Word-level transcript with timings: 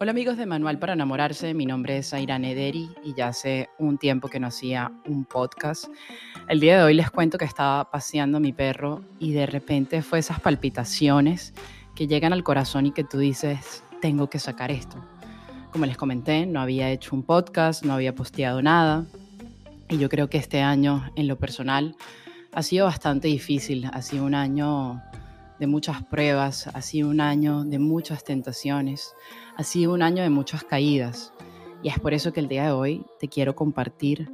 Hola 0.00 0.12
amigos 0.12 0.36
de 0.36 0.46
Manual 0.46 0.78
para 0.78 0.92
Enamorarse, 0.92 1.54
mi 1.54 1.66
nombre 1.66 1.98
es 1.98 2.14
Aira 2.14 2.38
Nederi 2.38 2.88
y 3.02 3.14
ya 3.14 3.26
hace 3.26 3.68
un 3.80 3.98
tiempo 3.98 4.28
que 4.28 4.38
no 4.38 4.46
hacía 4.46 4.92
un 5.06 5.24
podcast. 5.24 5.86
El 6.48 6.60
día 6.60 6.78
de 6.78 6.84
hoy 6.84 6.94
les 6.94 7.10
cuento 7.10 7.36
que 7.36 7.44
estaba 7.44 7.90
paseando 7.90 8.36
a 8.36 8.40
mi 8.40 8.52
perro 8.52 9.02
y 9.18 9.32
de 9.32 9.46
repente 9.46 10.02
fue 10.02 10.20
esas 10.20 10.38
palpitaciones 10.38 11.52
que 11.96 12.06
llegan 12.06 12.32
al 12.32 12.44
corazón 12.44 12.86
y 12.86 12.92
que 12.92 13.02
tú 13.02 13.18
dices, 13.18 13.82
tengo 14.00 14.30
que 14.30 14.38
sacar 14.38 14.70
esto. 14.70 15.04
Como 15.72 15.84
les 15.84 15.96
comenté, 15.96 16.46
no 16.46 16.60
había 16.60 16.92
hecho 16.92 17.16
un 17.16 17.24
podcast, 17.24 17.84
no 17.84 17.92
había 17.92 18.14
posteado 18.14 18.62
nada 18.62 19.04
y 19.88 19.98
yo 19.98 20.08
creo 20.08 20.30
que 20.30 20.38
este 20.38 20.60
año 20.60 21.10
en 21.16 21.26
lo 21.26 21.38
personal 21.38 21.96
ha 22.52 22.62
sido 22.62 22.86
bastante 22.86 23.26
difícil, 23.26 23.90
ha 23.92 24.00
sido 24.02 24.24
un 24.24 24.36
año 24.36 25.02
de 25.58 25.66
muchas 25.66 26.02
pruebas, 26.04 26.68
ha 26.68 26.82
sido 26.82 27.08
un 27.08 27.20
año 27.20 27.64
de 27.64 27.78
muchas 27.78 28.24
tentaciones, 28.24 29.14
ha 29.56 29.62
sido 29.64 29.92
un 29.92 30.02
año 30.02 30.22
de 30.22 30.30
muchas 30.30 30.64
caídas. 30.64 31.32
Y 31.82 31.88
es 31.88 31.98
por 31.98 32.14
eso 32.14 32.32
que 32.32 32.40
el 32.40 32.48
día 32.48 32.64
de 32.64 32.72
hoy 32.72 33.04
te 33.20 33.28
quiero 33.28 33.54
compartir 33.54 34.30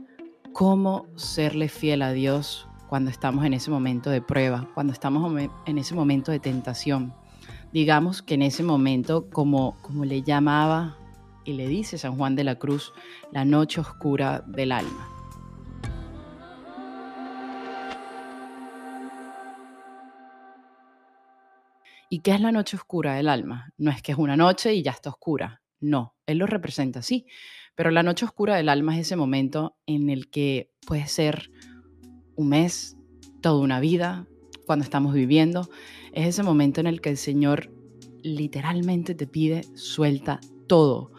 cómo 0.53 1.07
serle 1.17 1.69
fiel 1.69 2.03
a 2.03 2.13
Dios 2.13 2.69
cuando 2.89 3.11
estamos 3.11 3.45
en 3.45 3.55
ese 3.55 3.71
momento 3.71 4.11
de 4.11 4.23
prueba, 4.23 4.69
cuando 4.75 4.93
estamos 4.93 5.43
en 5.67 5.79
ese 5.79 5.95
momento 5.95 6.31
de 6.31 6.41
tentación. 6.41 7.13
Digamos 7.73 8.23
que 8.23 8.35
en 8.35 8.43
ese 8.43 8.63
momento, 8.63 9.29
como, 9.31 9.77
como 9.83 10.05
le 10.05 10.23
llamaba 10.23 10.97
y 11.45 11.55
le 11.55 11.67
dice 11.67 11.99
San 11.99 12.17
Juan 12.17 12.37
de 12.37 12.45
la 12.45 12.57
Cruz, 12.57 12.93
la 13.33 13.45
noche 13.45 13.81
oscura 13.81 14.45
del 14.47 14.73
alma. 14.73 15.14
¿Y 22.15 22.21
qué 22.21 22.31
es 22.31 22.41
la 22.41 22.53
noche 22.53 22.77
oscura 22.77 23.17
del 23.17 23.29
alma? 23.29 23.73
No 23.77 23.91
es 23.91 24.01
que 24.01 24.13
es 24.13 24.19
una 24.19 24.37
noche 24.37 24.73
y 24.73 24.85
ya 24.85 24.93
está 24.93 25.11
oscura. 25.11 25.63
No, 25.81 26.15
él 26.27 26.39
lo 26.39 26.47
representa 26.47 27.01
así. 27.01 27.27
Pero 27.75 27.91
la 27.91 28.05
noche 28.05 28.25
oscura 28.25 28.55
del 28.55 28.69
alma 28.69 28.95
es 28.95 29.09
ese 29.09 29.17
momento 29.17 29.77
en 29.85 30.09
el 30.09 30.31
que 30.31 30.71
puede 30.87 31.09
ser 31.09 31.51
un 32.37 32.51
mes, 32.51 32.97
toda 33.43 33.61
una 33.61 33.81
vida, 33.81 34.29
cuando 34.65 34.85
estamos 34.85 35.13
viviendo. 35.13 35.69
Es 36.13 36.29
ese 36.29 36.45
momento 36.45 36.79
en 36.79 36.87
el 36.87 37.01
que 37.01 37.11
el 37.11 37.17
Señor 37.17 37.75
literalmente 38.23 39.17
te 39.17 39.27
pide, 39.27 39.65
suelta 39.75 40.39
todo. 40.69 41.11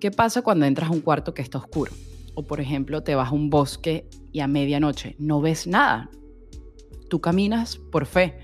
¿Qué 0.00 0.10
pasa 0.10 0.40
cuando 0.40 0.64
entras 0.64 0.88
a 0.88 0.94
un 0.94 1.02
cuarto 1.02 1.34
que 1.34 1.42
está 1.42 1.58
oscuro? 1.58 1.92
O 2.34 2.46
por 2.46 2.62
ejemplo, 2.62 3.02
te 3.02 3.14
vas 3.14 3.28
a 3.28 3.34
un 3.34 3.50
bosque 3.50 4.08
y 4.32 4.40
a 4.40 4.48
medianoche 4.48 5.16
no 5.18 5.42
ves 5.42 5.66
nada. 5.66 6.08
Tú 7.10 7.20
caminas 7.20 7.76
por 7.76 8.06
fe 8.06 8.43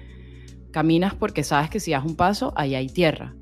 Caminas 0.71 1.15
porque 1.15 1.45
sabes 1.45 1.71
que 1.71 1.81
si 1.81 1.93
das 1.93 2.05
un 2.05 2.17
paso, 2.17 2.53
ahí 2.57 2.75
hay 2.75 2.89
tierra, 2.89 3.35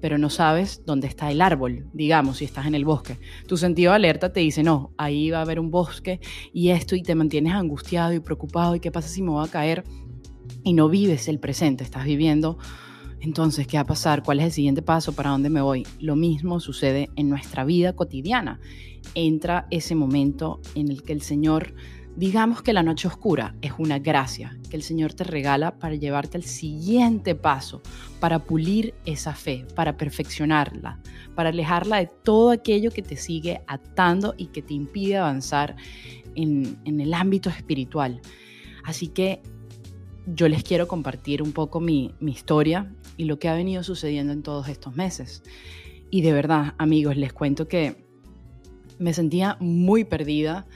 pero 0.00 0.18
no 0.18 0.30
sabes 0.30 0.82
dónde 0.86 1.06
está 1.06 1.30
el 1.30 1.40
árbol, 1.40 1.88
digamos, 1.92 2.38
si 2.38 2.44
estás 2.44 2.66
en 2.66 2.74
el 2.74 2.84
bosque. 2.84 3.18
Tu 3.46 3.56
sentido 3.56 3.92
de 3.92 3.96
alerta 3.96 4.32
te 4.32 4.40
dice, 4.40 4.62
no, 4.62 4.92
ahí 4.96 5.30
va 5.30 5.38
a 5.38 5.42
haber 5.42 5.58
un 5.58 5.70
bosque 5.70 6.20
y 6.52 6.70
esto, 6.70 6.96
y 6.96 7.02
te 7.02 7.14
mantienes 7.14 7.54
angustiado 7.54 8.12
y 8.12 8.20
preocupado, 8.20 8.74
y 8.74 8.80
qué 8.80 8.90
pasa 8.90 9.08
si 9.08 9.22
me 9.22 9.30
voy 9.30 9.46
a 9.46 9.50
caer, 9.50 9.84
y 10.62 10.72
no 10.72 10.88
vives 10.88 11.28
el 11.28 11.38
presente, 11.38 11.84
estás 11.84 12.04
viviendo 12.04 12.58
entonces, 13.20 13.66
¿qué 13.66 13.76
va 13.76 13.82
a 13.82 13.86
pasar? 13.86 14.22
¿Cuál 14.22 14.40
es 14.40 14.46
el 14.46 14.52
siguiente 14.52 14.82
paso? 14.82 15.12
¿Para 15.12 15.30
dónde 15.30 15.50
me 15.50 15.60
voy? 15.60 15.86
Lo 15.98 16.16
mismo 16.16 16.60
sucede 16.60 17.10
en 17.16 17.28
nuestra 17.28 17.64
vida 17.64 17.94
cotidiana. 17.94 18.60
Entra 19.14 19.66
ese 19.70 19.94
momento 19.94 20.60
en 20.74 20.90
el 20.90 21.02
que 21.02 21.12
el 21.12 21.22
Señor 21.22 21.74
Digamos 22.16 22.62
que 22.62 22.72
la 22.72 22.82
noche 22.82 23.08
oscura 23.08 23.54
es 23.60 23.72
una 23.76 23.98
gracia 23.98 24.58
que 24.70 24.76
el 24.76 24.82
Señor 24.82 25.12
te 25.12 25.22
regala 25.22 25.78
para 25.78 25.96
llevarte 25.96 26.38
al 26.38 26.44
siguiente 26.44 27.34
paso, 27.34 27.82
para 28.20 28.42
pulir 28.42 28.94
esa 29.04 29.34
fe, 29.34 29.66
para 29.74 29.98
perfeccionarla, 29.98 30.98
para 31.34 31.50
alejarla 31.50 31.98
de 31.98 32.06
todo 32.06 32.52
aquello 32.52 32.90
que 32.90 33.02
te 33.02 33.16
sigue 33.16 33.60
atando 33.66 34.34
y 34.38 34.46
que 34.46 34.62
te 34.62 34.72
impide 34.72 35.18
avanzar 35.18 35.76
en, 36.34 36.78
el 36.86 37.12
ámbito 37.12 37.50
espiritual. 37.50 38.22
Así 38.82 39.08
que 39.08 39.42
yo 40.26 40.48
les 40.48 40.64
quiero 40.64 40.88
compartir 40.88 41.42
un 41.42 41.52
poco 41.52 41.80
mi, 41.80 42.14
historia 42.22 42.90
y 43.18 43.26
lo 43.26 43.38
que 43.38 43.50
ha 43.50 43.54
venido 43.54 43.82
sucediendo 43.82 44.32
en 44.32 44.42
todos 44.42 44.68
estos 44.68 44.96
meses. 44.96 45.42
Y 46.10 46.22
de 46.22 46.32
verdad, 46.32 46.74
amigos, 46.78 47.18
les 47.18 47.34
cuento 47.34 47.68
que 47.68 48.06
me 48.98 49.12
sentía 49.12 49.58
muy 49.60 50.04
perdida, 50.04 50.66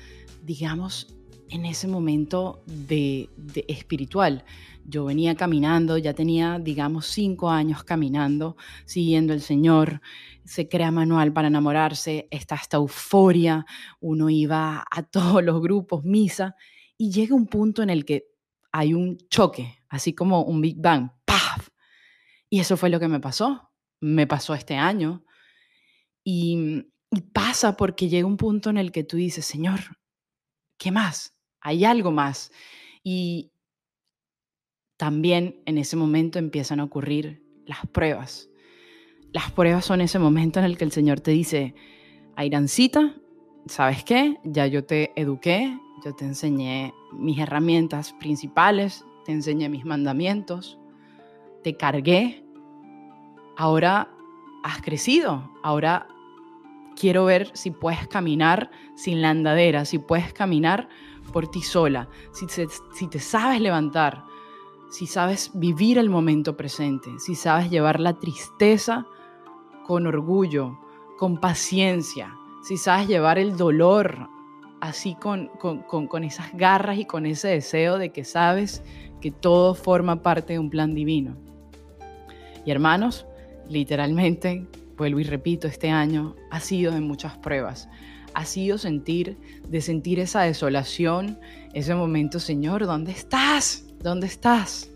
digamos, 0.44 1.16
en 1.50 1.66
ese 1.66 1.88
momento 1.88 2.62
de, 2.66 3.28
espiritual. 3.68 4.44
Yo 4.84 5.04
venía 5.04 5.34
caminando, 5.34 5.98
ya 5.98 6.14
tenía, 6.14 6.58
digamos, 6.58 7.06
cinco 7.06 7.50
años 7.50 7.84
caminando, 7.84 8.56
siguiendo 8.86 9.32
al 9.32 9.40
Señor. 9.40 10.00
Se 10.44 10.68
crea 10.68 10.90
manual 10.90 11.32
para 11.32 11.48
enamorarse, 11.48 12.28
está 12.30 12.54
esta 12.56 12.78
euforia, 12.78 13.66
uno 14.00 14.30
iba 14.30 14.84
a 14.90 15.02
todos 15.10 15.44
los 15.44 15.60
grupos, 15.60 16.04
misa, 16.04 16.56
y 16.96 17.10
llega 17.10 17.34
un 17.34 17.46
punto 17.46 17.82
en 17.82 17.90
el 17.90 18.04
que 18.04 18.26
hay 18.72 18.94
un 18.94 19.18
choque, 19.28 19.82
así 19.88 20.14
como 20.14 20.42
un 20.42 20.60
Big 20.60 20.80
Bang, 20.80 21.10
¡paf! 21.24 21.68
Y 22.48 22.60
eso 22.60 22.76
fue 22.76 22.90
lo 22.90 23.00
que 23.00 23.08
me 23.08 23.20
pasó, 23.20 23.72
me 24.00 24.26
pasó 24.26 24.54
este 24.54 24.76
año. 24.76 25.24
Y 26.22 26.84
pasa 27.32 27.76
porque 27.76 28.08
llega 28.08 28.26
un 28.26 28.36
punto 28.36 28.70
en 28.70 28.76
el 28.76 28.92
que 28.92 29.02
tú 29.02 29.16
dices, 29.16 29.44
Señor, 29.44 29.80
¿qué 30.78 30.90
más? 30.92 31.34
Hay 31.60 31.84
algo 31.84 32.10
más. 32.10 32.52
Y 33.02 33.52
también 34.96 35.62
en 35.66 35.78
ese 35.78 35.96
momento 35.96 36.38
empiezan 36.38 36.80
a 36.80 36.84
ocurrir 36.84 37.42
las 37.66 37.86
pruebas. 37.86 38.48
Las 39.32 39.50
pruebas 39.52 39.84
son 39.84 40.00
ese 40.00 40.18
momento 40.18 40.58
en 40.58 40.66
el 40.66 40.76
que 40.76 40.84
el 40.84 40.92
Señor 40.92 41.20
te 41.20 41.30
dice, 41.30 41.74
Airancita, 42.36 43.14
¿sabes 43.66 44.04
qué? 44.04 44.38
Ya 44.44 44.66
yo 44.66 44.84
te 44.84 45.12
eduqué, 45.20 45.78
yo 46.04 46.14
te 46.14 46.24
enseñé 46.24 46.92
mis 47.12 47.38
herramientas 47.38 48.12
principales, 48.14 49.04
te 49.24 49.32
enseñé 49.32 49.68
mis 49.68 49.84
mandamientos, 49.84 50.78
te 51.62 51.76
cargué, 51.76 52.44
ahora 53.56 54.10
has 54.62 54.82
crecido, 54.82 55.50
ahora 55.62 56.08
quiero 56.96 57.24
ver 57.24 57.50
si 57.54 57.70
puedes 57.70 58.08
caminar 58.08 58.70
sin 58.94 59.22
la 59.22 59.30
andadera, 59.30 59.84
si 59.84 59.98
puedes 59.98 60.32
caminar 60.32 60.88
por 61.30 61.48
ti 61.48 61.62
sola, 61.62 62.08
si, 62.32 62.46
si 62.92 63.06
te 63.08 63.18
sabes 63.18 63.60
levantar, 63.60 64.24
si 64.90 65.06
sabes 65.06 65.52
vivir 65.54 65.98
el 65.98 66.10
momento 66.10 66.56
presente, 66.56 67.10
si 67.18 67.34
sabes 67.34 67.70
llevar 67.70 68.00
la 68.00 68.18
tristeza 68.18 69.06
con 69.86 70.06
orgullo, 70.06 70.78
con 71.16 71.38
paciencia, 71.38 72.34
si 72.62 72.76
sabes 72.76 73.08
llevar 73.08 73.38
el 73.38 73.56
dolor 73.56 74.28
así 74.80 75.14
con, 75.14 75.48
con, 75.58 75.82
con, 75.82 76.24
esas 76.24 76.52
garras 76.54 76.98
y 76.98 77.04
con 77.04 77.26
ese 77.26 77.48
deseo 77.48 77.98
de 77.98 78.10
que 78.10 78.24
sabes 78.24 78.82
que 79.20 79.30
todo 79.30 79.74
forma 79.74 80.22
parte 80.22 80.54
de 80.54 80.58
un 80.58 80.70
plan 80.70 80.94
divino. 80.94 81.36
Y 82.64 82.70
hermanos, 82.70 83.26
literalmente, 83.68 84.66
vuelvo 84.96 85.20
y 85.20 85.24
repito, 85.24 85.68
este 85.68 85.90
año 85.90 86.34
ha 86.50 86.60
sido 86.60 86.92
de 86.92 87.00
muchas 87.00 87.36
pruebas, 87.38 87.88
ha 88.34 88.44
sido 88.44 88.78
sentir, 88.78 89.36
de 89.68 89.80
sentir 89.80 90.20
esa 90.20 90.42
desolación, 90.42 91.38
ese 91.72 91.94
momento, 91.94 92.40
Señor, 92.40 92.86
¿dónde 92.86 93.12
estás? 93.12 93.86
¿Dónde 94.02 94.26
estás? 94.26 94.90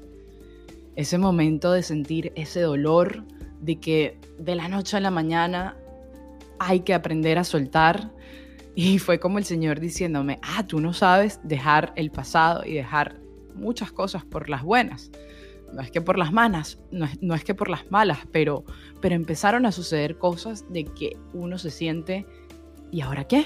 Ese 0.96 1.18
momento 1.18 1.72
de 1.72 1.82
sentir 1.82 2.32
ese 2.36 2.60
dolor, 2.60 3.24
de 3.60 3.80
que 3.80 4.18
de 4.38 4.54
la 4.54 4.68
noche 4.68 4.96
a 4.96 5.00
la 5.00 5.10
mañana 5.10 5.76
hay 6.58 6.80
que 6.80 6.94
aprender 6.94 7.38
a 7.38 7.44
soltar. 7.44 8.12
Y 8.74 8.98
fue 8.98 9.20
como 9.20 9.38
el 9.38 9.44
Señor 9.44 9.80
diciéndome, 9.80 10.40
ah, 10.42 10.66
tú 10.66 10.80
no 10.80 10.92
sabes 10.92 11.40
dejar 11.44 11.92
el 11.96 12.10
pasado 12.10 12.64
y 12.64 12.74
dejar 12.74 13.20
muchas 13.54 13.92
cosas 13.92 14.24
por 14.24 14.48
las 14.48 14.62
buenas. 14.62 15.10
No 15.72 15.80
es 15.80 15.90
que 15.90 16.00
por 16.00 16.18
las 16.18 16.32
malas, 16.32 16.78
no 16.90 17.04
es, 17.04 17.20
no 17.22 17.34
es 17.34 17.44
que 17.44 17.54
por 17.54 17.68
las 17.68 17.90
malas, 17.90 18.18
pero, 18.32 18.64
pero 19.00 19.14
empezaron 19.14 19.66
a 19.66 19.72
suceder 19.72 20.18
cosas 20.18 20.64
de 20.72 20.84
que 20.84 21.16
uno 21.32 21.58
se 21.58 21.70
siente 21.70 22.26
¿y 22.94 23.00
ahora 23.00 23.24
qué? 23.24 23.44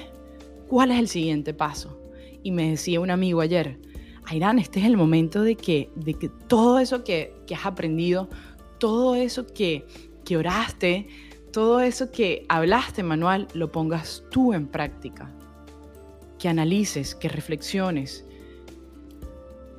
¿Cuál 0.68 0.90
es 0.90 0.98
el 0.98 1.08
siguiente 1.08 1.54
paso? 1.54 1.98
Y 2.42 2.50
me 2.50 2.68
decía 2.68 3.00
un 3.00 3.10
amigo 3.10 3.40
ayer, 3.40 3.78
Ayrán, 4.26 4.58
este 4.58 4.80
es 4.80 4.84
el 4.84 4.98
momento 4.98 5.40
de 5.40 5.56
que, 5.56 5.90
de 5.96 6.12
que 6.12 6.28
todo 6.28 6.78
eso 6.78 7.02
que, 7.02 7.34
que 7.46 7.54
has 7.54 7.64
aprendido, 7.64 8.28
todo 8.78 9.14
eso 9.14 9.46
que, 9.46 9.86
que 10.26 10.36
oraste, 10.36 11.08
todo 11.50 11.80
eso 11.80 12.10
que 12.10 12.44
hablaste, 12.50 13.02
Manuel, 13.02 13.48
lo 13.54 13.72
pongas 13.72 14.22
tú 14.30 14.52
en 14.52 14.66
práctica. 14.66 15.32
Que 16.38 16.50
analices, 16.50 17.14
que 17.14 17.30
reflexiones, 17.30 18.26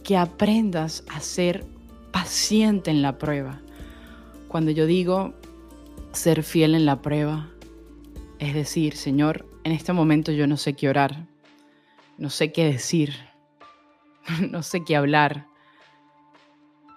que 0.04 0.18
aprendas 0.18 1.04
a 1.10 1.20
ser 1.20 1.64
paciente 2.12 2.90
en 2.90 3.04
la 3.04 3.20
prueba. 3.20 3.62
Cuando 4.48 4.72
yo 4.72 4.88
digo 4.88 5.36
ser 6.12 6.42
fiel 6.42 6.74
en 6.74 6.88
la 6.88 7.04
prueba, 7.04 7.52
es 8.40 8.54
decir, 8.54 8.96
Señor, 8.96 9.48
en 9.64 9.72
este 9.72 9.94
momento 9.94 10.32
yo 10.32 10.48
no 10.48 10.58
sé 10.58 10.74
qué 10.74 10.90
orar, 10.90 11.28
no 12.18 12.30
sé 12.30 12.52
qué 12.52 12.66
decir, 12.66 13.14
no 14.50 14.64
sé 14.64 14.84
qué 14.84 14.96
hablar, 14.96 15.46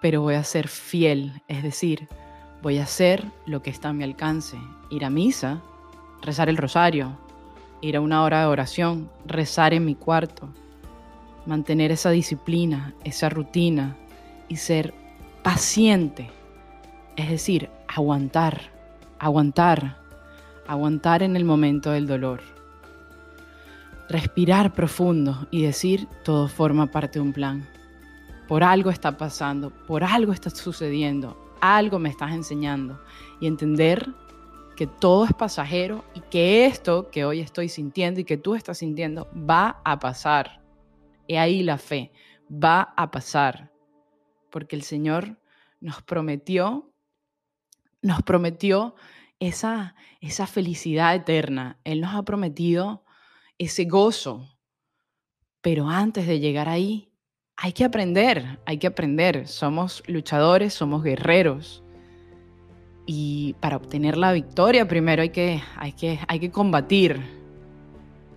pero 0.01 0.21
voy 0.21 0.35
a 0.35 0.43
ser 0.43 0.67
fiel, 0.67 1.41
es 1.47 1.63
decir, 1.63 2.07
Voy 2.63 2.77
a 2.77 2.83
hacer 2.83 3.25
lo 3.45 3.61
que 3.61 3.69
está 3.69 3.89
a 3.89 3.93
mi 3.93 4.05
alcance. 4.05 4.57
Ir 4.89 5.03
a 5.03 5.09
misa, 5.09 5.61
rezar 6.21 6.47
el 6.47 6.55
rosario, 6.55 7.17
ir 7.81 7.97
a 7.97 7.99
una 7.99 8.23
hora 8.23 8.39
de 8.39 8.45
oración, 8.45 9.11
rezar 9.25 9.73
en 9.73 9.83
mi 9.83 9.95
cuarto, 9.95 10.47
mantener 11.45 11.91
esa 11.91 12.11
disciplina, 12.11 12.95
esa 13.03 13.27
rutina 13.27 13.97
y 14.47 14.55
ser 14.55 14.93
paciente. 15.43 16.31
Es 17.17 17.29
decir, 17.29 17.69
aguantar, 17.89 18.61
aguantar, 19.19 19.97
aguantar 20.67 21.23
en 21.23 21.35
el 21.35 21.45
momento 21.45 21.91
del 21.91 22.07
dolor. 22.07 22.41
Respirar 24.09 24.73
profundo 24.73 25.47
y 25.51 25.63
decir, 25.63 26.07
todo 26.23 26.47
forma 26.47 26.87
parte 26.91 27.19
de 27.19 27.25
un 27.25 27.33
plan. 27.33 27.67
Por 28.47 28.63
algo 28.63 28.89
está 28.89 29.17
pasando, 29.17 29.71
por 29.71 30.03
algo 30.03 30.33
está 30.33 30.49
sucediendo, 30.49 31.37
algo 31.61 31.99
me 31.99 32.09
estás 32.09 32.33
enseñando. 32.33 33.01
Y 33.39 33.47
entender 33.47 34.13
que 34.75 34.87
todo 34.87 35.25
es 35.25 35.33
pasajero 35.33 36.03
y 36.13 36.21
que 36.21 36.65
esto 36.65 37.09
que 37.09 37.25
hoy 37.25 37.39
estoy 37.39 37.69
sintiendo 37.69 38.19
y 38.19 38.25
que 38.25 38.37
tú 38.37 38.55
estás 38.55 38.79
sintiendo 38.79 39.29
va 39.33 39.81
a 39.85 39.99
pasar. 39.99 40.61
Y 41.27 41.35
ahí 41.35 41.63
la 41.63 41.77
fe, 41.77 42.11
va 42.51 42.93
a 42.97 43.11
pasar. 43.11 43.71
Porque 44.49 44.75
el 44.75 44.83
Señor 44.83 45.37
nos 45.79 46.01
prometió, 46.01 46.91
nos 48.01 48.21
prometió 48.23 48.95
esa, 49.47 49.95
esa 50.21 50.47
felicidad 50.47 51.15
eterna. 51.15 51.79
Él 51.83 52.01
nos 52.01 52.15
ha 52.15 52.23
prometido 52.23 53.03
ese 53.57 53.85
gozo. 53.85 54.49
Pero 55.61 55.89
antes 55.89 56.27
de 56.27 56.39
llegar 56.39 56.69
ahí, 56.69 57.13
hay 57.55 57.73
que 57.73 57.85
aprender, 57.85 58.59
hay 58.65 58.77
que 58.77 58.87
aprender. 58.87 59.47
Somos 59.47 60.03
luchadores, 60.07 60.73
somos 60.73 61.03
guerreros. 61.03 61.83
Y 63.05 63.55
para 63.59 63.77
obtener 63.77 64.17
la 64.17 64.31
victoria 64.31 64.87
primero 64.87 65.21
hay 65.21 65.29
que, 65.29 65.61
hay 65.75 65.93
que, 65.93 66.19
hay 66.27 66.39
que 66.39 66.51
combatir. 66.51 67.21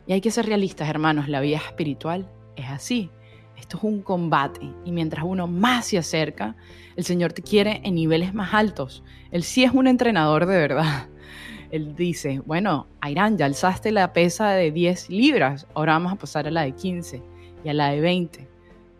Y 0.06 0.12
hay 0.12 0.20
que 0.20 0.30
ser 0.30 0.46
realistas, 0.46 0.88
hermanos. 0.88 1.28
La 1.28 1.40
vida 1.40 1.56
espiritual 1.56 2.30
es 2.56 2.66
así. 2.66 3.10
Esto 3.56 3.78
es 3.78 3.84
un 3.84 4.02
combate. 4.02 4.60
Y 4.84 4.92
mientras 4.92 5.24
uno 5.24 5.46
más 5.46 5.86
se 5.86 5.98
acerca, 5.98 6.56
el 6.96 7.04
Señor 7.04 7.32
te 7.32 7.42
quiere 7.42 7.80
en 7.84 7.94
niveles 7.94 8.34
más 8.34 8.54
altos. 8.54 9.02
Él 9.30 9.42
sí 9.42 9.64
es 9.64 9.72
un 9.72 9.86
entrenador 9.86 10.46
de 10.46 10.56
verdad. 10.56 11.08
Él 11.70 11.96
dice, 11.96 12.40
bueno, 12.46 12.86
Airán, 13.00 13.36
ya 13.36 13.46
alzaste 13.46 13.90
la 13.92 14.12
pesa 14.12 14.50
de 14.50 14.70
10 14.70 15.10
libras, 15.10 15.66
ahora 15.74 15.94
vamos 15.94 16.12
a 16.12 16.16
pasar 16.16 16.46
a 16.46 16.50
la 16.50 16.62
de 16.62 16.72
15 16.72 17.22
y 17.64 17.68
a 17.68 17.74
la 17.74 17.90
de 17.90 18.00
20. 18.00 18.48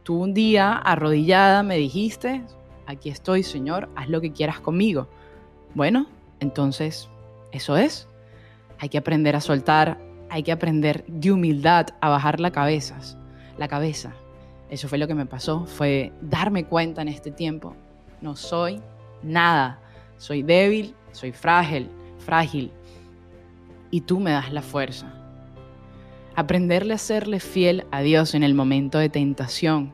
Tú 0.03 0.21
un 0.21 0.35
día 0.35 0.73
arrodillada 0.73 1.63
me 1.63 1.77
dijiste, 1.77 2.43
aquí 2.87 3.09
estoy, 3.09 3.45
Señor, 3.45 3.89
haz 3.95 4.09
lo 4.09 4.21
que 4.21 4.33
quieras 4.33 4.61
conmigo. 4.61 5.09
Bueno, 5.75 6.07
entonces, 6.41 7.09
eso 7.53 7.77
es. 7.77 8.09
Hay 8.79 8.89
que 8.89 8.99
aprender 8.99 9.37
a 9.37 9.41
soltar, 9.41 9.99
hay 10.29 10.43
que 10.43 10.53
aprender 10.53 11.05
de 11.07 11.33
humildad 11.33 11.87
a 12.01 12.09
bajar 12.09 12.41
la 12.41 12.51
cabeza, 12.51 12.99
la 13.59 13.69
cabeza. 13.69 14.13
Eso 14.71 14.89
fue 14.89 14.99
lo 14.99 15.07
que 15.07 15.15
me 15.15 15.27
pasó, 15.27 15.65
fue 15.67 16.13
darme 16.21 16.65
cuenta 16.65 17.03
en 17.03 17.09
este 17.09 17.31
tiempo, 17.31 17.77
no 18.21 18.35
soy 18.35 18.81
nada, 19.23 19.81
soy 20.17 20.43
débil, 20.43 20.95
soy 21.13 21.33
frágil, 21.33 21.89
frágil 22.19 22.73
y 23.91 24.01
tú 24.03 24.21
me 24.21 24.33
das 24.33 24.53
la 24.53 24.63
fuerza. 24.63 25.13
Aprenderle 26.35 26.95
a 26.95 26.99
serle 26.99 27.41
fiel 27.41 27.87
a 27.91 28.01
Dios 28.03 28.35
en 28.35 28.43
el 28.43 28.55
momento 28.55 28.99
de 28.99 29.09
tentación. 29.09 29.93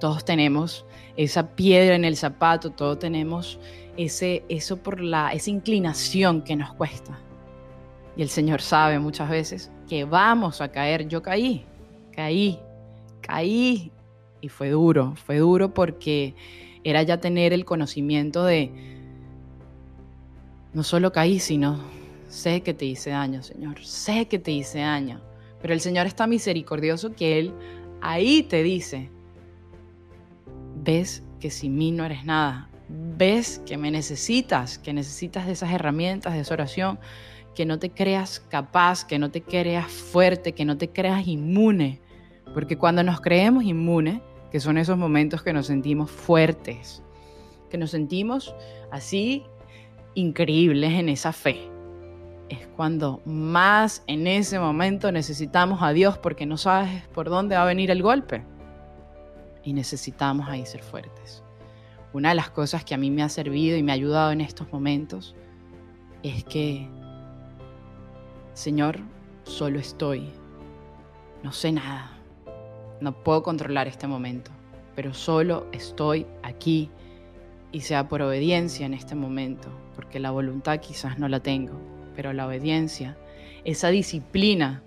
Todos 0.00 0.24
tenemos 0.24 0.84
esa 1.16 1.54
piedra 1.54 1.94
en 1.94 2.04
el 2.04 2.16
zapato, 2.16 2.70
todos 2.70 2.98
tenemos 2.98 3.58
ese, 3.96 4.44
eso 4.48 4.78
por 4.78 5.00
la, 5.00 5.32
esa 5.32 5.50
inclinación 5.50 6.42
que 6.42 6.56
nos 6.56 6.74
cuesta. 6.74 7.18
Y 8.16 8.22
el 8.22 8.28
Señor 8.28 8.60
sabe 8.60 8.98
muchas 8.98 9.30
veces 9.30 9.70
que 9.88 10.04
vamos 10.04 10.60
a 10.60 10.70
caer. 10.70 11.08
Yo 11.08 11.22
caí, 11.22 11.64
caí, 12.14 12.60
caí. 13.22 13.90
Y 14.42 14.48
fue 14.48 14.70
duro, 14.70 15.14
fue 15.16 15.38
duro 15.38 15.72
porque 15.72 16.34
era 16.84 17.02
ya 17.02 17.20
tener 17.20 17.52
el 17.52 17.64
conocimiento 17.64 18.44
de, 18.44 18.72
no 20.74 20.82
solo 20.82 21.12
caí, 21.12 21.38
sino 21.38 21.80
sé 22.28 22.62
que 22.62 22.74
te 22.74 22.84
hice 22.84 23.10
daño, 23.10 23.42
Señor, 23.42 23.84
sé 23.84 24.26
que 24.26 24.38
te 24.38 24.50
hice 24.50 24.80
daño. 24.80 25.20
Pero 25.60 25.74
el 25.74 25.80
Señor 25.80 26.06
está 26.06 26.26
misericordioso 26.26 27.14
que 27.14 27.38
Él 27.38 27.54
ahí 28.00 28.42
te 28.42 28.62
dice, 28.62 29.10
ves 30.82 31.22
que 31.40 31.50
sin 31.50 31.76
mí 31.76 31.92
no 31.92 32.04
eres 32.04 32.24
nada, 32.24 32.68
ves 32.88 33.62
que 33.64 33.76
me 33.76 33.90
necesitas, 33.90 34.78
que 34.78 34.92
necesitas 34.92 35.46
de 35.46 35.52
esas 35.52 35.72
herramientas, 35.72 36.34
de 36.34 36.40
esa 36.40 36.54
oración, 36.54 36.98
que 37.54 37.66
no 37.66 37.78
te 37.78 37.90
creas 37.90 38.40
capaz, 38.40 39.04
que 39.04 39.18
no 39.18 39.30
te 39.30 39.42
creas 39.42 39.90
fuerte, 39.90 40.52
que 40.52 40.64
no 40.64 40.78
te 40.78 40.88
creas 40.88 41.26
inmune. 41.28 42.00
Porque 42.54 42.76
cuando 42.76 43.02
nos 43.02 43.20
creemos 43.20 43.64
inmunes, 43.64 44.20
que 44.50 44.60
son 44.60 44.76
esos 44.76 44.98
momentos 44.98 45.42
que 45.42 45.52
nos 45.52 45.66
sentimos 45.66 46.10
fuertes, 46.10 47.02
que 47.70 47.78
nos 47.78 47.90
sentimos 47.90 48.54
así 48.90 49.44
increíbles 50.14 50.92
en 50.92 51.08
esa 51.08 51.32
fe, 51.32 51.70
es 52.50 52.66
cuando 52.76 53.22
más 53.24 54.04
en 54.06 54.26
ese 54.26 54.58
momento 54.58 55.10
necesitamos 55.10 55.80
a 55.82 55.92
Dios 55.92 56.18
porque 56.18 56.44
no 56.44 56.58
sabes 56.58 57.08
por 57.08 57.30
dónde 57.30 57.56
va 57.56 57.62
a 57.62 57.66
venir 57.66 57.90
el 57.90 58.02
golpe. 58.02 58.44
Y 59.64 59.72
necesitamos 59.72 60.48
ahí 60.48 60.66
ser 60.66 60.82
fuertes. 60.82 61.42
Una 62.12 62.30
de 62.30 62.34
las 62.34 62.50
cosas 62.50 62.84
que 62.84 62.94
a 62.94 62.98
mí 62.98 63.10
me 63.10 63.22
ha 63.22 63.30
servido 63.30 63.78
y 63.78 63.82
me 63.82 63.92
ha 63.92 63.94
ayudado 63.94 64.32
en 64.32 64.42
estos 64.42 64.70
momentos 64.70 65.34
es 66.22 66.44
que, 66.44 66.88
Señor, 68.52 68.98
solo 69.44 69.78
estoy, 69.78 70.28
no 71.42 71.52
sé 71.52 71.72
nada, 71.72 72.21
no 73.02 73.12
puedo 73.12 73.42
controlar 73.42 73.88
este 73.88 74.06
momento, 74.06 74.50
pero 74.94 75.12
solo 75.12 75.66
estoy 75.72 76.26
aquí 76.42 76.90
y 77.72 77.80
sea 77.80 78.08
por 78.08 78.22
obediencia 78.22 78.86
en 78.86 78.94
este 78.94 79.14
momento, 79.14 79.68
porque 79.96 80.20
la 80.20 80.30
voluntad 80.30 80.80
quizás 80.80 81.18
no 81.18 81.28
la 81.28 81.40
tengo, 81.40 81.74
pero 82.14 82.32
la 82.32 82.46
obediencia, 82.46 83.16
esa 83.64 83.88
disciplina, 83.88 84.82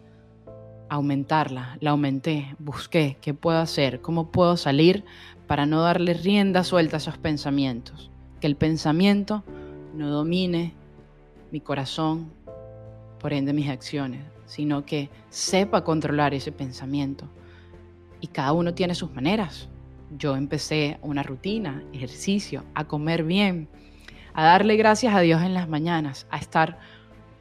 aumentarla, 0.90 1.78
la 1.82 1.92
aumenté, 1.92 2.56
busqué 2.60 3.18
qué 3.22 3.34
puedo 3.34 3.60
hacer, 3.60 4.02
cómo 4.02 4.32
puedo 4.32 4.56
salir 4.56 5.04
para 5.48 5.66
no 5.66 5.82
darle 5.82 6.14
rienda 6.14 6.64
suelta 6.64 6.98
a 6.98 7.00
esos 7.00 7.18
pensamientos, 7.18 8.10
que 8.40 8.48
el 8.48 8.56
pensamiento 8.56 9.44
no 9.96 10.10
domine 10.10 10.74
mi 11.52 11.60
corazón, 11.60 12.32
por 13.20 13.34
ende 13.34 13.54
mis 13.54 13.70
acciones, 13.70 14.22
sino 14.46 14.86
que 14.86 15.10
sepa 15.30 15.84
controlar 15.84 16.34
ese 16.34 16.52
pensamiento. 16.52 17.28
Y 18.26 18.28
cada 18.30 18.54
uno 18.54 18.74
tiene 18.74 18.96
sus 18.96 19.14
maneras. 19.14 19.70
Yo 20.18 20.36
empecé 20.36 20.98
una 21.04 21.22
rutina, 21.22 21.84
ejercicio, 21.94 22.64
a 22.74 22.86
comer 22.86 23.24
bien, 23.24 23.70
a 24.34 24.44
darle 24.44 24.78
gracias 24.78 25.14
a 25.14 25.20
Dios 25.20 25.44
en 25.44 25.54
las 25.54 25.70
mañanas, 25.70 26.26
a 26.32 26.40
estar 26.40 26.80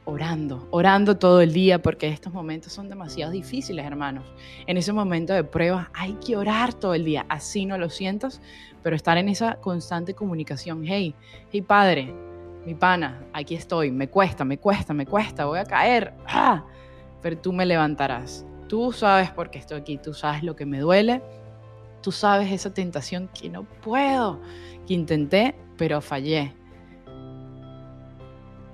orando, 0.03 0.67
orando 0.69 1.17
todo 1.17 1.41
el 1.41 1.53
día, 1.53 1.81
porque 1.81 2.07
estos 2.07 2.33
momentos 2.33 2.71
son 2.71 2.87
demasiado 2.87 3.31
difíciles, 3.31 3.83
hermanos. 3.83 4.31
En 4.67 4.77
ese 4.77 4.93
momento 4.93 5.33
de 5.33 5.43
prueba 5.43 5.89
hay 5.95 6.13
que 6.23 6.37
orar 6.37 6.75
todo 6.75 6.93
el 6.93 7.03
día, 7.03 7.25
así 7.29 7.65
no 7.65 7.79
lo 7.79 7.89
sientas, 7.89 8.39
pero 8.83 8.95
estar 8.95 9.17
en 9.17 9.29
esa 9.29 9.55
constante 9.55 10.13
comunicación. 10.13 10.83
Hey, 10.85 11.15
hey 11.51 11.63
padre, 11.63 12.13
mi 12.63 12.75
pana, 12.75 13.25
aquí 13.33 13.55
estoy, 13.55 13.89
me 13.89 14.07
cuesta, 14.07 14.45
me 14.45 14.59
cuesta, 14.59 14.93
me 14.93 15.07
cuesta, 15.07 15.45
voy 15.45 15.57
a 15.57 15.65
caer, 15.65 16.13
¡Ah! 16.27 16.63
pero 17.23 17.39
tú 17.39 17.53
me 17.53 17.65
levantarás. 17.65 18.45
Tú 18.67 18.91
sabes 18.91 19.31
por 19.31 19.51
qué 19.51 19.59
estoy 19.59 19.79
aquí, 19.79 19.97
tú 19.97 20.13
sabes 20.13 20.43
lo 20.43 20.55
que 20.55 20.65
me 20.65 20.79
duele, 20.79 21.21
tú 22.01 22.11
sabes 22.11 22.51
esa 22.51 22.73
tentación 22.73 23.29
que 23.39 23.49
no 23.49 23.63
puedo, 23.63 24.41
que 24.87 24.93
intenté, 24.93 25.55
pero 25.77 26.01
fallé. 26.01 26.53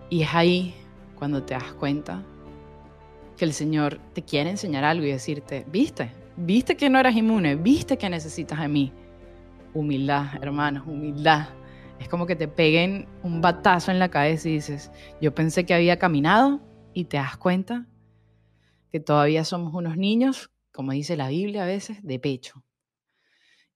Y 0.10 0.24
es 0.24 0.34
ahí 0.34 0.76
cuando 1.16 1.44
te 1.44 1.54
das 1.54 1.74
cuenta 1.74 2.24
que 3.38 3.46
el 3.46 3.54
Señor 3.54 4.00
te 4.14 4.22
quiere 4.24 4.50
enseñar 4.50 4.84
algo 4.84 5.06
y 5.06 5.12
decirte, 5.12 5.66
viste, 5.70 6.12
viste 6.38 6.78
que 6.78 6.90
no 6.90 7.00
eras 7.00 7.16
inmune, 7.16 7.56
viste 7.56 7.98
que 7.98 8.10
necesitas 8.10 8.60
de 8.60 8.68
mí. 8.68 8.94
Humildad, 9.74 10.36
hermanos, 10.42 10.84
humildad. 10.88 11.50
Es 12.00 12.10
como 12.10 12.26
que 12.26 12.36
te 12.36 12.48
peguen 12.48 13.08
un 13.24 13.42
batazo 13.42 13.92
en 13.92 14.00
la 14.00 14.10
cabeza 14.10 14.50
y 14.50 14.54
dices, 14.54 14.92
yo 15.22 15.34
pensé 15.34 15.66
que 15.66 15.74
había 15.74 16.00
caminado 16.00 16.62
y 16.94 17.06
te 17.06 17.18
das 17.18 17.38
cuenta 17.38 17.86
que 18.92 19.00
todavía 19.00 19.44
somos 19.46 19.74
unos 19.74 19.98
niños, 19.98 20.52
como 20.72 20.92
dice 20.92 21.16
la 21.18 21.30
Biblia 21.30 21.64
a 21.64 21.68
veces, 21.68 22.04
de 22.04 22.20
pecho. 22.20 22.64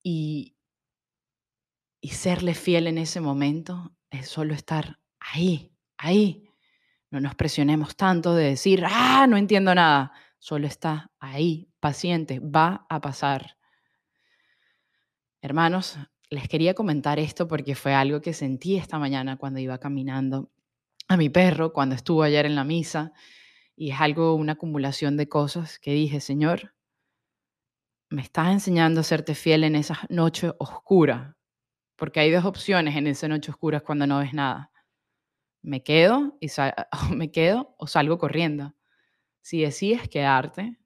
Y, 0.04 0.56
y 2.02 2.10
serle 2.10 2.54
fiel 2.54 2.88
en 2.88 2.98
ese 2.98 3.22
momento 3.22 3.96
es 4.12 4.28
solo 4.28 4.54
estar 4.54 5.00
ahí, 5.20 5.74
ahí, 5.98 6.46
no 7.10 7.22
nos 7.22 7.36
presionemos 7.36 7.96
tanto 7.96 8.36
de 8.36 8.50
decir, 8.50 8.84
ah, 8.86 9.26
no 9.28 9.38
entiendo 9.38 9.74
nada. 9.74 10.12
Solo 10.38 10.68
está 10.68 11.12
ahí, 11.20 11.72
paciente, 11.80 12.40
va 12.40 12.86
a 12.90 13.00
pasar. 13.00 13.58
Hermanos, 15.42 15.98
les 16.30 16.48
quería 16.50 16.74
comentar 16.74 17.20
esto 17.20 17.48
porque 17.48 17.74
fue 17.74 17.94
algo 17.94 18.22
que 18.22 18.34
sentí 18.34 18.76
esta 18.76 19.00
mañana 19.00 19.38
cuando 19.38 19.60
iba 19.60 19.78
caminando 19.78 20.52
a 21.08 21.18
mi 21.18 21.30
perro, 21.30 21.72
cuando 21.72 21.96
estuvo 21.96 22.24
ayer 22.24 22.46
en 22.46 22.56
la 22.56 22.64
misa, 22.64 23.14
y 23.76 23.92
es 23.92 24.00
algo, 24.00 24.36
una 24.36 24.54
acumulación 24.54 25.18
de 25.18 25.28
cosas 25.28 25.80
que 25.80 25.92
dije, 25.92 26.22
Señor, 26.22 26.74
me 28.10 28.22
estás 28.22 28.50
enseñando 28.50 29.02
a 29.02 29.04
serte 29.04 29.36
fiel 29.36 29.64
en 29.64 29.76
esa 29.76 30.00
noche 30.10 30.52
oscura, 30.60 31.38
porque 31.96 32.20
hay 32.20 32.32
dos 32.32 32.46
opciones 32.46 32.96
en 32.96 33.08
esa 33.08 33.28
noche 33.28 33.52
oscura 33.52 33.82
cuando 33.82 34.08
no 34.08 34.20
ves 34.20 34.34
nada. 34.34 34.72
Me 35.62 35.84
quedo, 35.84 36.38
y 36.40 36.48
me 37.16 37.32
quedo 37.32 37.76
o 37.78 37.88
salgo 37.88 38.18
corriendo. 38.18 38.76
Si 39.42 39.62
decides 39.62 40.08
quedarte, 40.10 40.78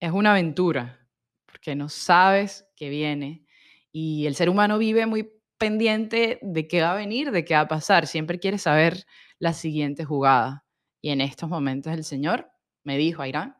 es 0.00 0.12
una 0.12 0.32
aventura, 0.32 1.08
porque 1.46 1.74
no 1.74 1.88
sabes 1.88 2.66
qué 2.76 2.88
viene. 2.90 3.44
Y 3.92 4.26
el 4.26 4.34
ser 4.34 4.50
humano 4.50 4.78
vive 4.78 5.06
muy 5.06 5.30
pendiente 5.58 6.38
de 6.42 6.68
qué 6.68 6.82
va 6.82 6.92
a 6.92 6.96
venir, 6.96 7.30
de 7.32 7.44
qué 7.44 7.54
va 7.54 7.60
a 7.60 7.68
pasar. 7.68 8.06
Siempre 8.06 8.38
quiere 8.38 8.58
saber 8.58 9.04
la 9.38 9.52
siguiente 9.52 10.04
jugada. 10.04 10.64
Y 11.00 11.10
en 11.10 11.20
estos 11.20 11.48
momentos 11.48 11.92
el 11.92 12.04
Señor 12.04 12.50
me 12.82 12.96
dijo, 12.96 13.22
Ayrán, 13.22 13.56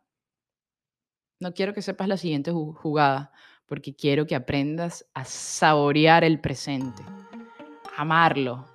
no 1.41 1.55
quiero 1.55 1.73
que 1.73 1.83
sepas 1.83 2.09
la 2.09 2.17
siguiente 2.17 2.51
jugada, 2.51 3.33
porque 3.67 3.95
quiero 3.95 4.27
que 4.27 4.35
aprendas 4.35 5.07
a 5.15 5.25
saborear 5.25 6.25
el 6.25 6.41
presente, 6.41 7.03
amarlo, 7.97 8.67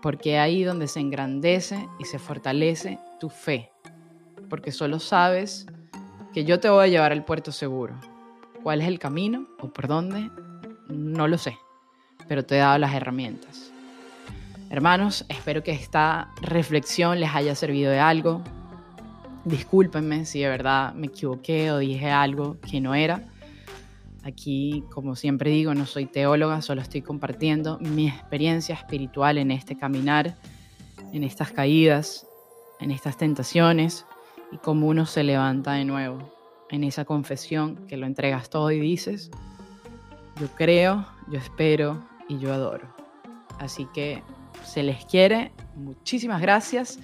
porque 0.00 0.38
ahí 0.38 0.64
donde 0.64 0.88
se 0.88 1.00
engrandece 1.00 1.88
y 1.98 2.04
se 2.04 2.18
fortalece 2.18 2.98
tu 3.20 3.28
fe, 3.28 3.70
porque 4.48 4.72
solo 4.72 4.98
sabes 4.98 5.66
que 6.32 6.44
yo 6.44 6.60
te 6.60 6.70
voy 6.70 6.84
a 6.84 6.88
llevar 6.88 7.12
al 7.12 7.24
puerto 7.24 7.52
seguro. 7.52 7.98
¿Cuál 8.62 8.80
es 8.80 8.88
el 8.88 8.98
camino 8.98 9.46
o 9.60 9.68
por 9.72 9.86
dónde? 9.86 10.30
No 10.88 11.28
lo 11.28 11.38
sé, 11.38 11.58
pero 12.28 12.44
te 12.44 12.56
he 12.56 12.58
dado 12.58 12.78
las 12.78 12.94
herramientas. 12.94 13.72
Hermanos, 14.68 15.24
espero 15.28 15.62
que 15.62 15.70
esta 15.70 16.32
reflexión 16.42 17.20
les 17.20 17.34
haya 17.34 17.54
servido 17.54 17.90
de 17.92 18.00
algo. 18.00 18.42
Discúlpenme 19.44 20.24
si 20.24 20.40
de 20.40 20.48
verdad 20.48 20.92
me 20.92 21.06
equivoqué 21.06 21.70
o 21.70 21.78
dije 21.78 22.10
algo 22.10 22.58
que 22.60 22.80
no 22.80 22.94
era. 22.94 23.22
Aquí, 24.24 24.82
como 24.90 25.14
siempre 25.14 25.50
digo, 25.50 25.72
no 25.72 25.86
soy 25.86 26.06
teóloga, 26.06 26.60
solo 26.62 26.82
estoy 26.82 27.00
compartiendo 27.00 27.78
mi 27.78 28.08
experiencia 28.08 28.74
espiritual 28.74 29.38
en 29.38 29.52
este 29.52 29.76
caminar, 29.76 30.36
en 31.12 31.22
estas 31.22 31.52
caídas, 31.52 32.26
en 32.80 32.90
estas 32.90 33.16
tentaciones 33.16 34.04
y 34.50 34.56
cómo 34.58 34.88
uno 34.88 35.06
se 35.06 35.22
levanta 35.22 35.74
de 35.74 35.84
nuevo 35.84 36.32
en 36.70 36.82
esa 36.82 37.04
confesión 37.04 37.86
que 37.86 37.96
lo 37.96 38.06
entregas 38.06 38.50
todo 38.50 38.72
y 38.72 38.80
dices, 38.80 39.30
yo 40.40 40.48
creo, 40.56 41.06
yo 41.28 41.38
espero 41.38 42.02
y 42.28 42.38
yo 42.38 42.52
adoro. 42.52 42.88
Así 43.60 43.86
que 43.94 44.24
se 44.64 44.82
les 44.82 45.04
quiere, 45.04 45.52
muchísimas 45.74 46.40
gracias 46.40 46.98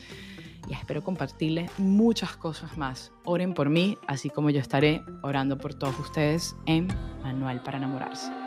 y 0.68 0.74
espero 0.74 1.02
compartirles 1.02 1.70
muchas 1.78 2.36
cosas 2.36 2.76
más. 2.76 3.12
Oren 3.24 3.54
por 3.54 3.68
mí, 3.68 3.98
así 4.06 4.30
como 4.30 4.50
yo 4.50 4.60
estaré 4.60 5.02
orando 5.22 5.58
por 5.58 5.74
todos 5.74 5.98
ustedes 5.98 6.56
en 6.66 6.88
Manual 7.22 7.62
para 7.62 7.78
enamorarse. 7.78 8.41